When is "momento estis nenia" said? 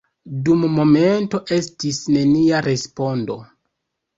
0.77-2.65